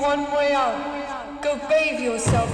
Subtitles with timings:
[0.00, 1.42] one way out.
[1.42, 2.47] Go bathe yourself.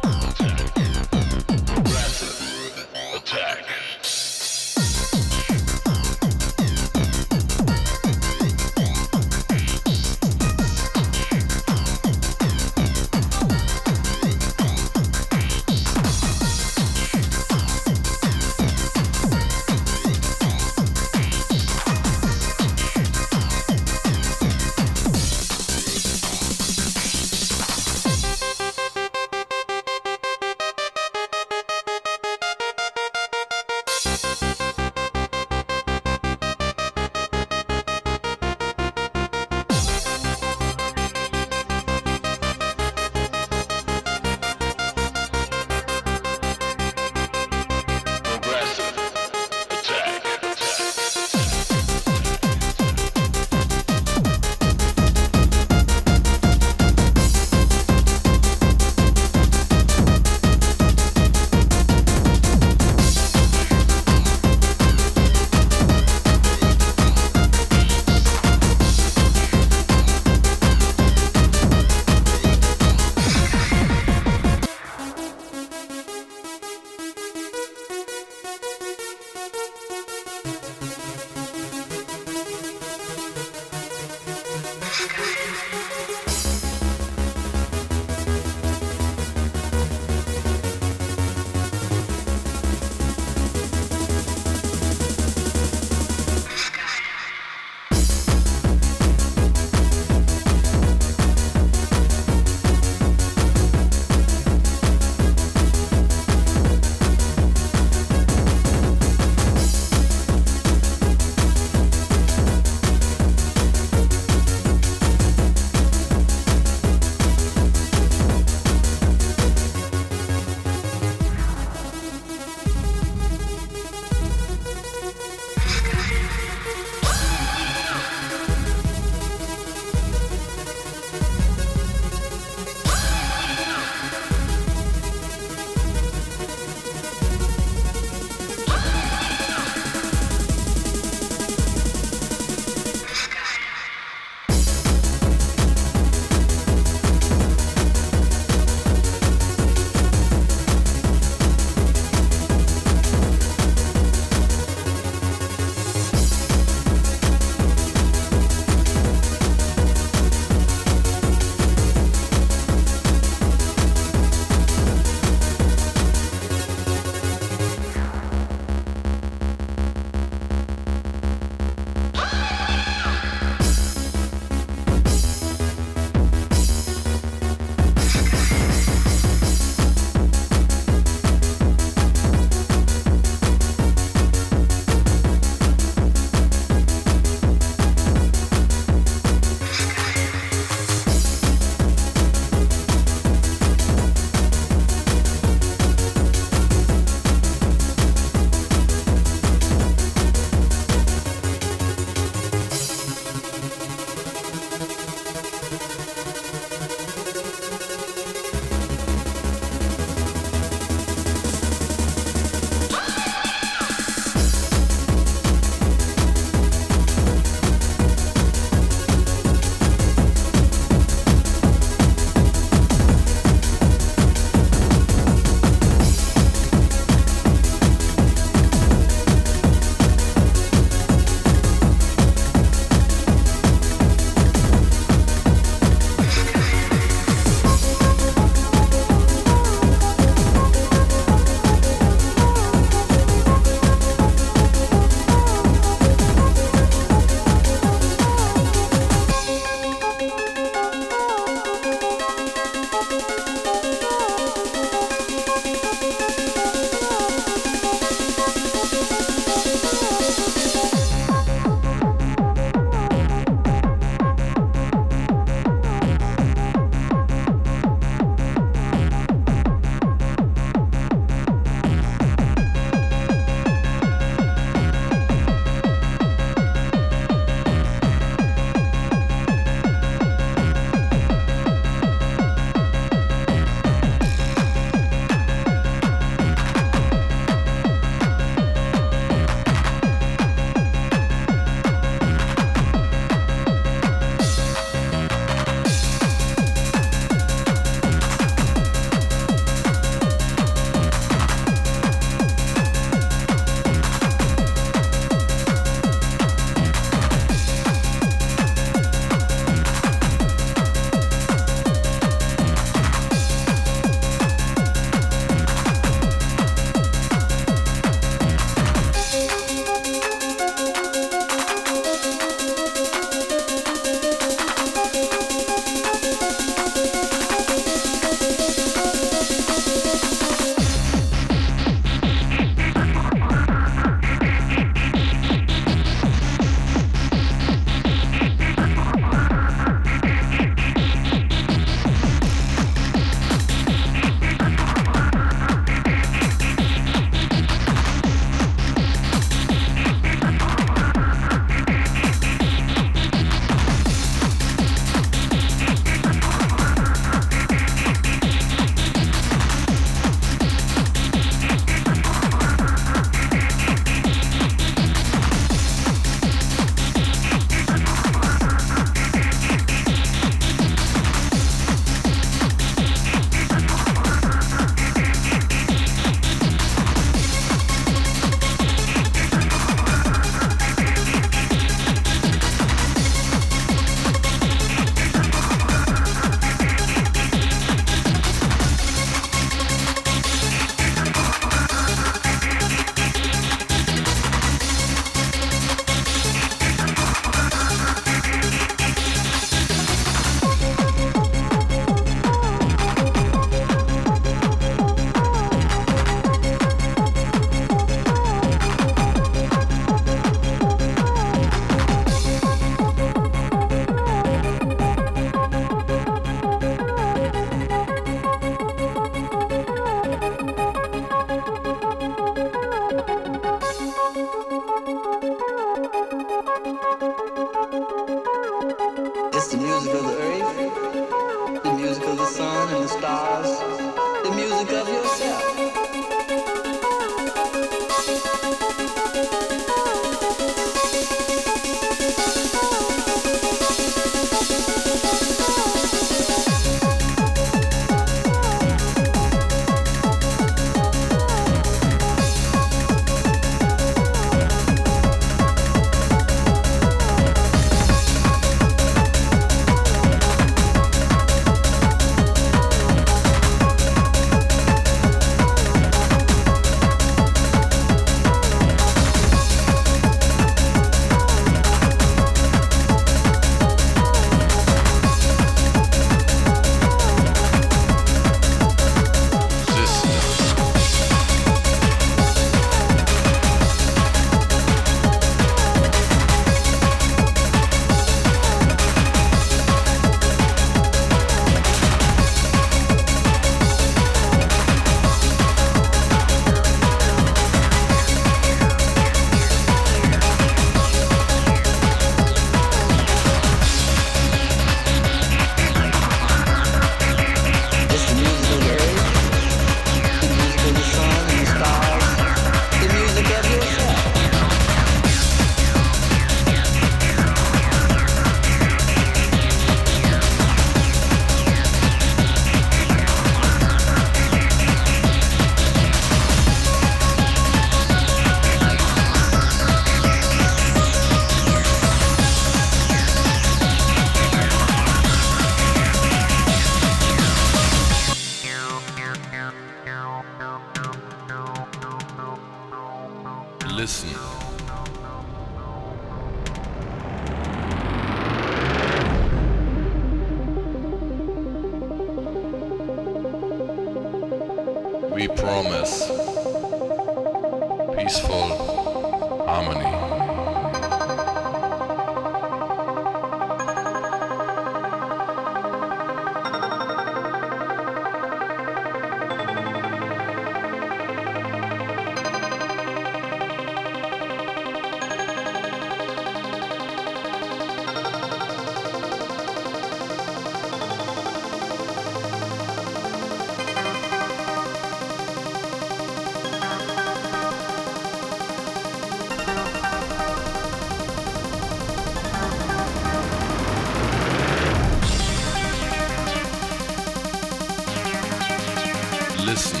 [599.68, 600.00] Listen.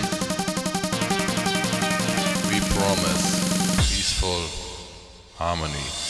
[2.48, 4.46] We promise peaceful
[5.36, 6.07] harmony.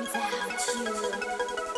[0.00, 1.73] 你在好奇我。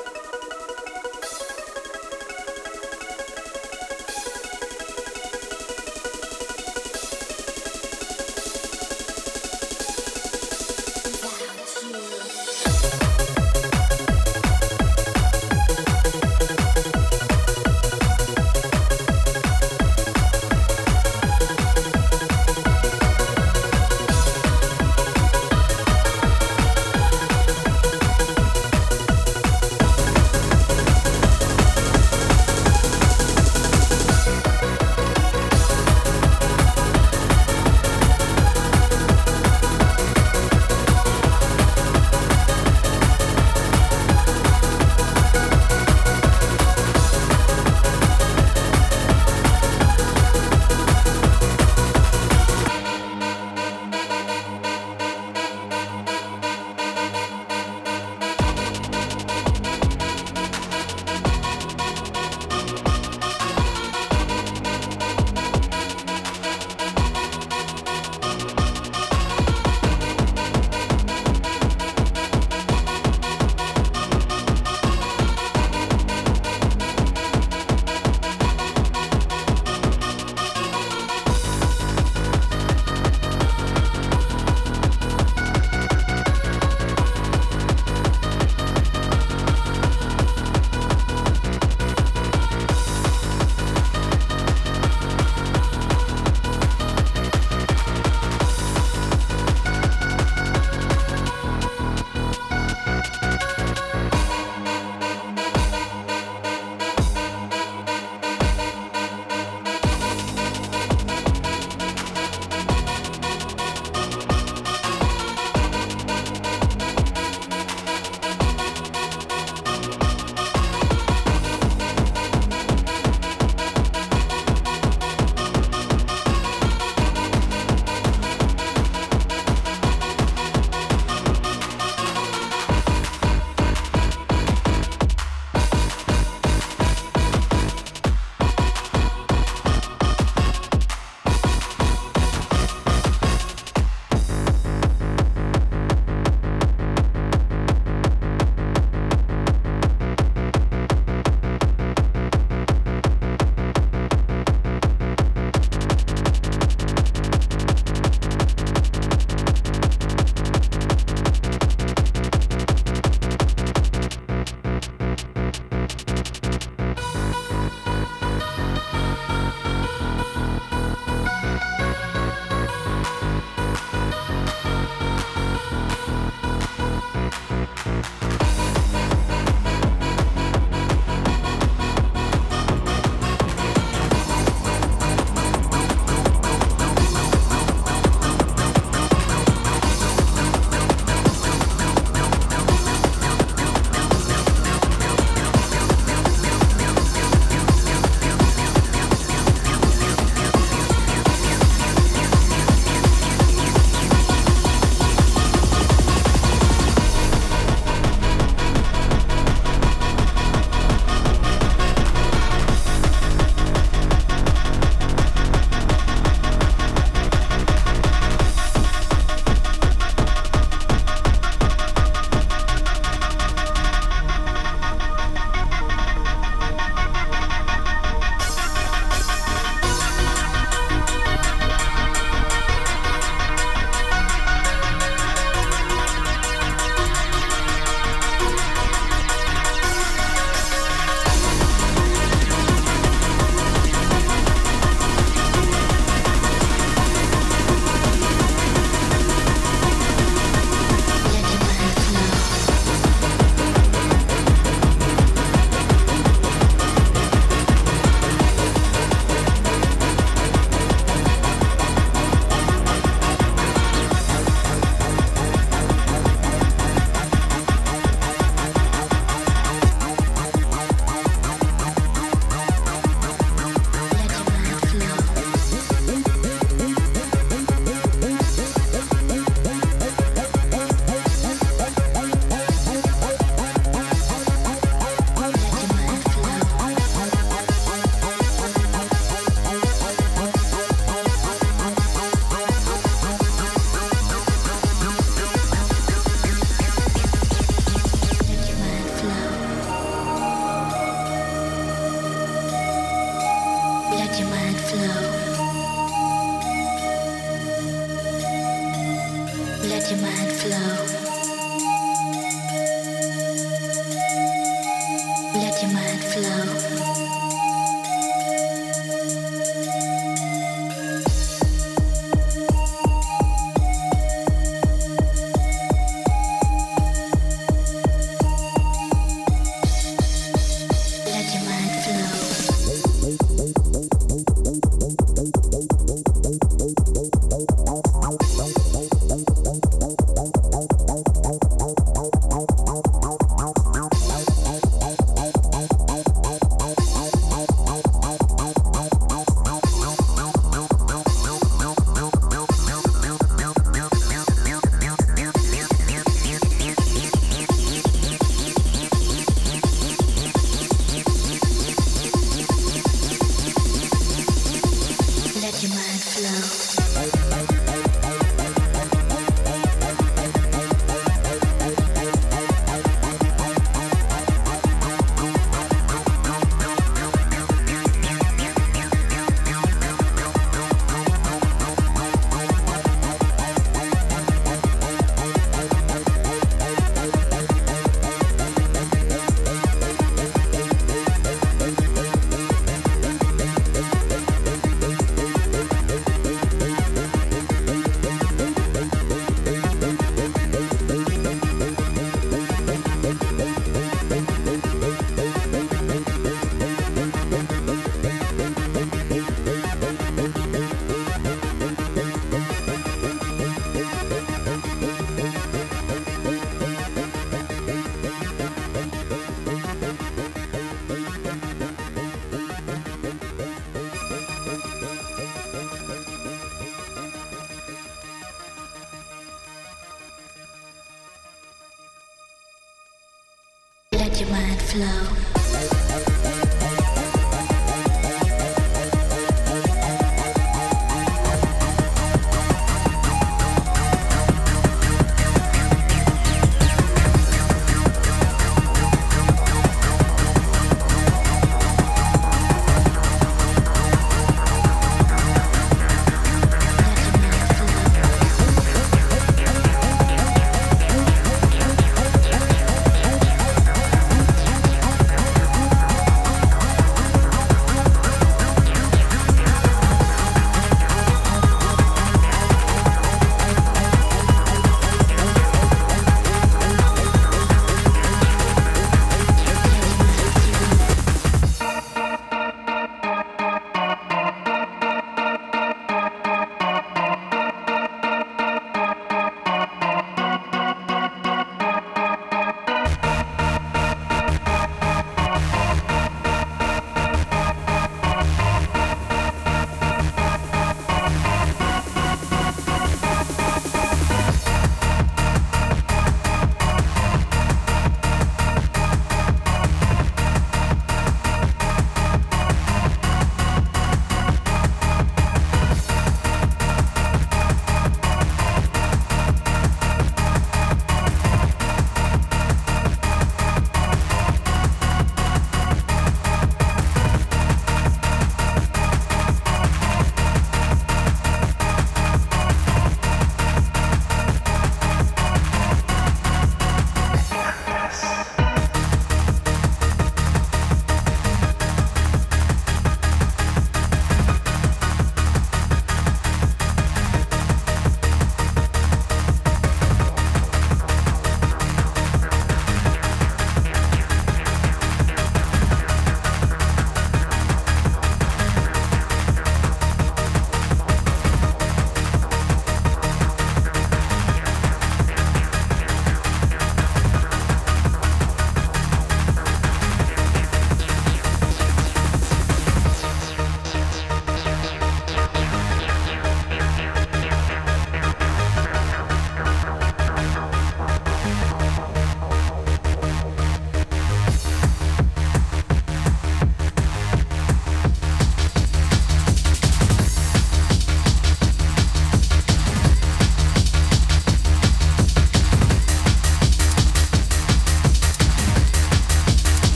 [434.96, 435.35] flow.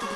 [0.00, 0.06] You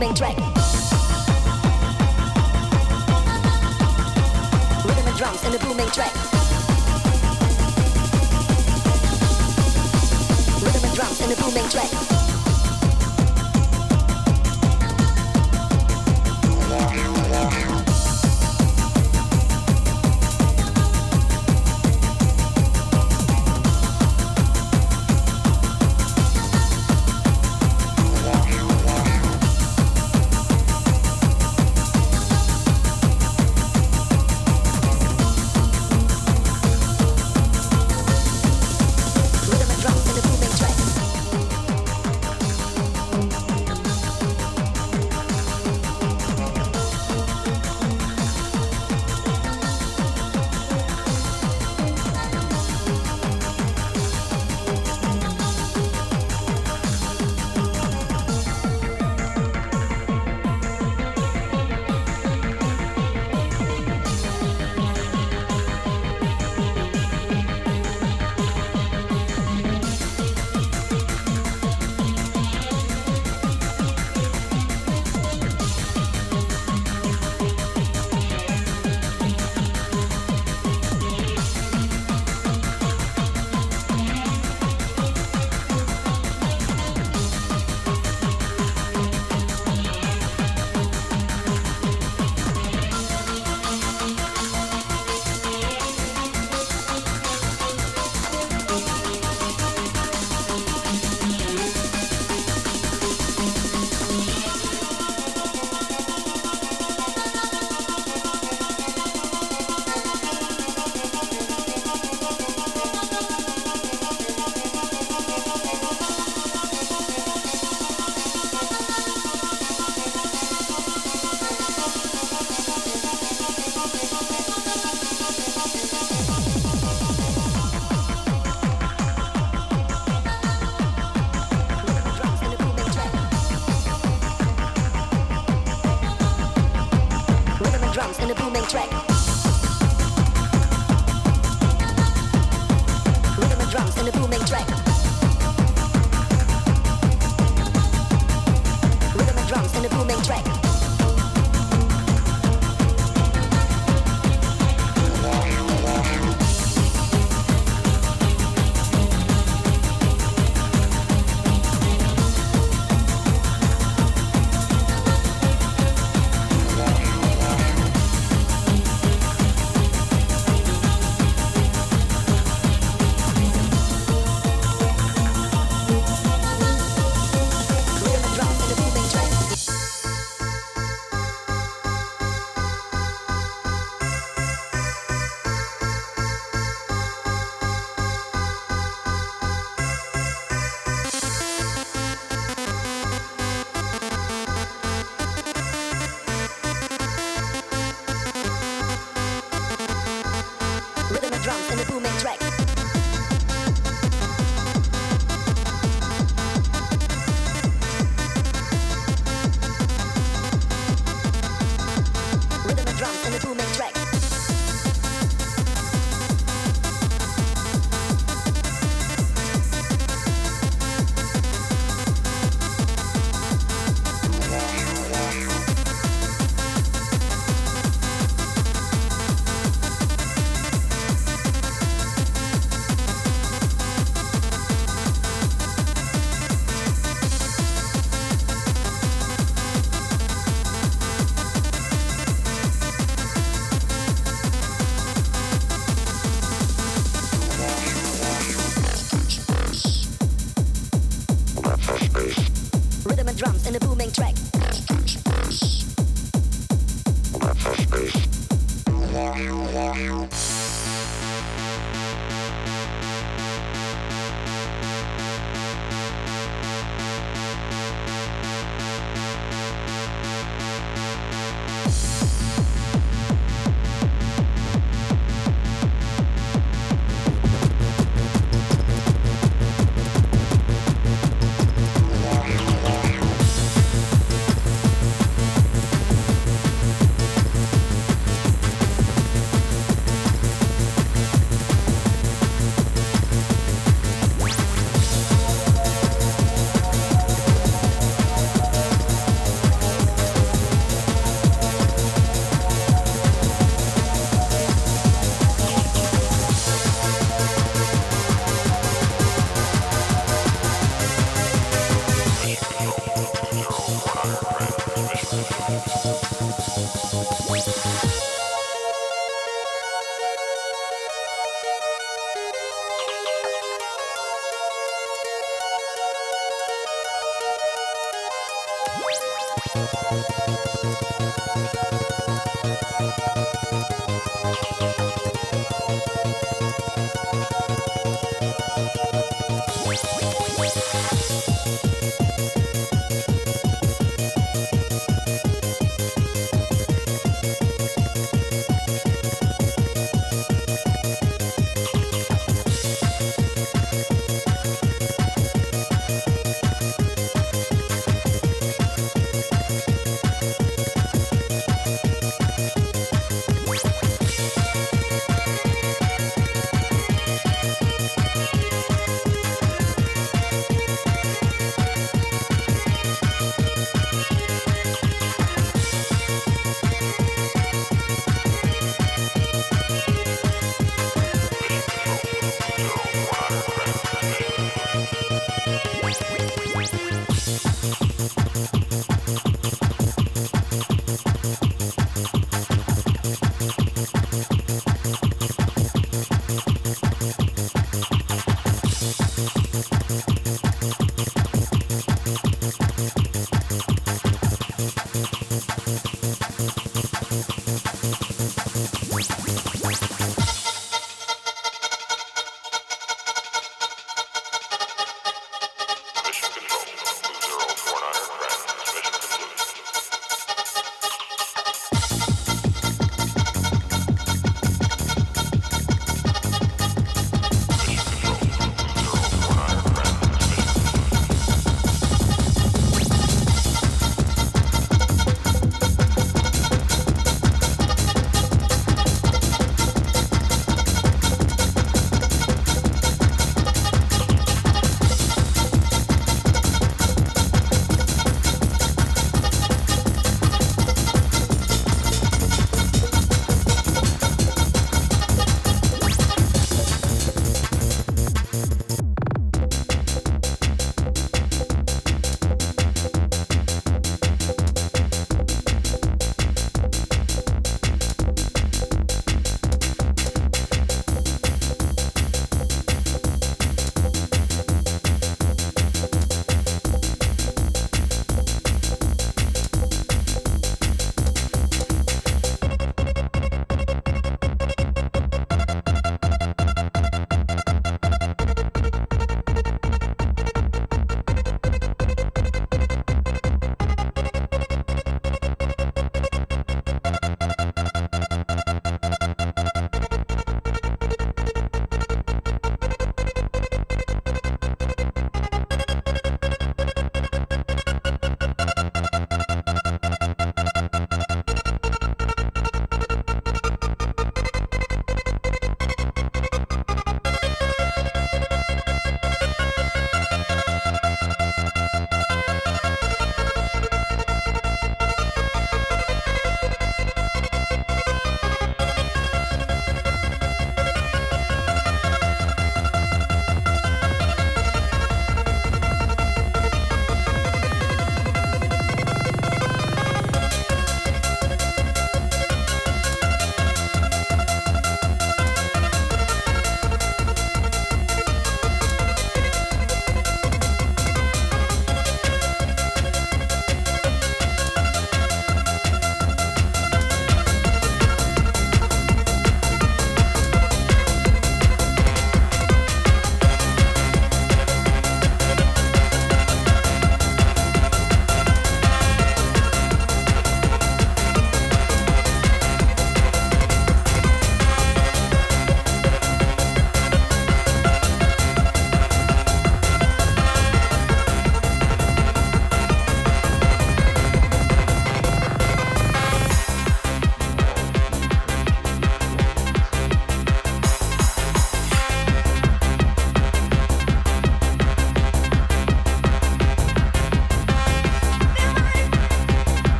[0.00, 0.59] booming track.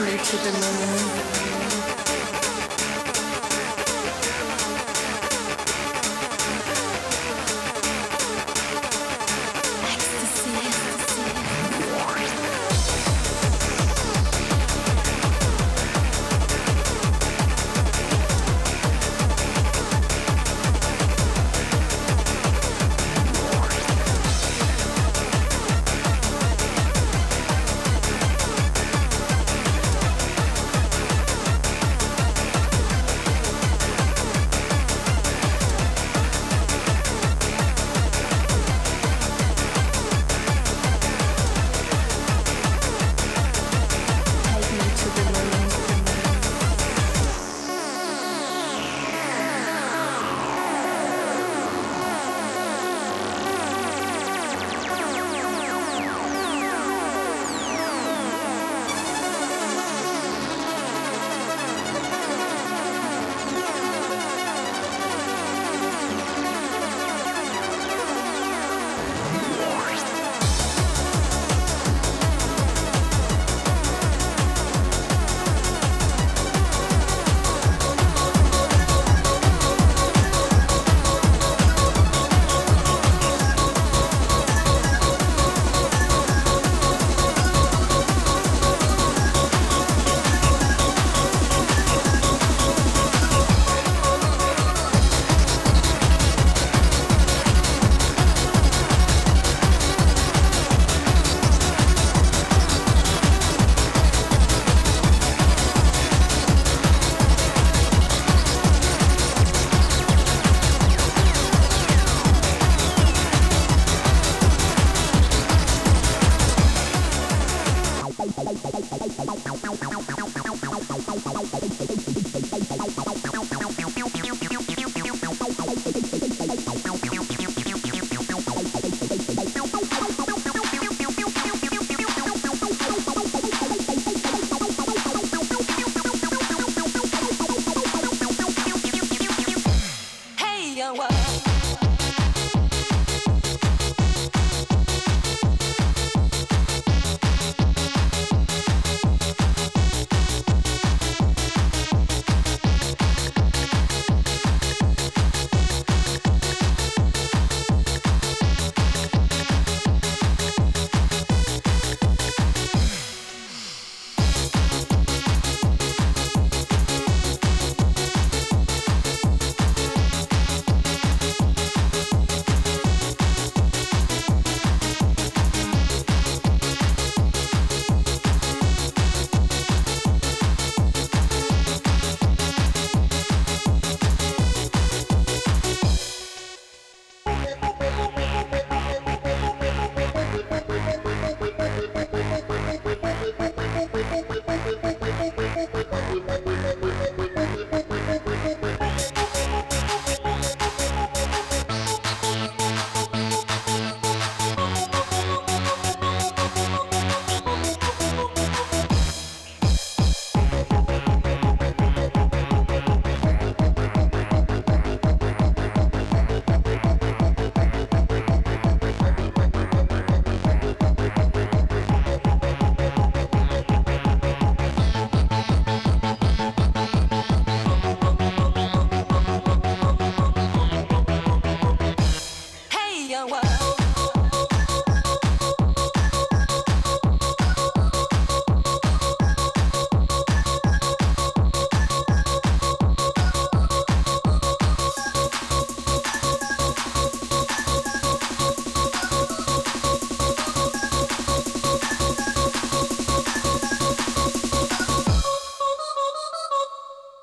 [0.00, 1.71] me to the moon.